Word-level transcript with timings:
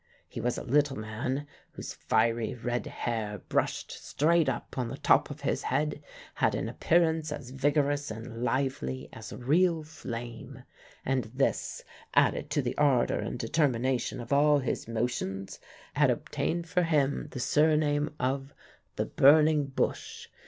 He 0.27 0.41
was 0.41 0.57
a 0.57 0.63
little 0.63 0.97
man, 0.97 1.45
whose 1.73 1.93
fiery 1.93 2.55
red 2.55 2.87
hair, 2.87 3.37
brushed 3.37 3.91
straight 3.91 4.49
up 4.49 4.75
on 4.75 4.87
the 4.87 4.97
top 4.97 5.29
of 5.29 5.41
his 5.41 5.61
head, 5.61 6.01
had 6.33 6.55
an 6.55 6.67
appearance 6.67 7.31
as 7.31 7.51
vigorous 7.51 8.09
and 8.09 8.43
lively 8.43 9.09
as 9.13 9.31
real 9.31 9.83
flame; 9.83 10.63
and 11.05 11.25
this, 11.25 11.83
added 12.15 12.49
to 12.49 12.63
the 12.63 12.75
ardor 12.79 13.19
and 13.19 13.37
determination 13.37 14.19
of 14.19 14.33
all 14.33 14.57
his 14.57 14.87
motions, 14.87 15.59
had 15.93 16.09
obtained 16.09 16.67
for 16.67 16.81
him 16.81 17.27
the 17.29 17.39
surname 17.39 18.09
of 18.19 18.55
the 18.95 19.05
"Burning 19.05 19.67
Bush." 19.67 20.29